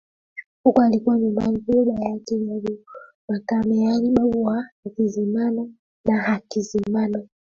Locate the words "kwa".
1.61-1.75